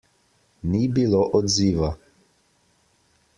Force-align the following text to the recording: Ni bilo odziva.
Ni 0.69 0.81
bilo 0.95 1.21
odziva. 1.41 1.91